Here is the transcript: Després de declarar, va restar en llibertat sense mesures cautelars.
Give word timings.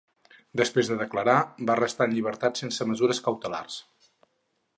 Després 0.61 0.87
de 0.91 0.95
declarar, 1.01 1.35
va 1.71 1.75
restar 1.81 2.09
en 2.09 2.17
llibertat 2.17 2.63
sense 2.65 2.89
mesures 2.93 3.23
cautelars. 3.29 3.79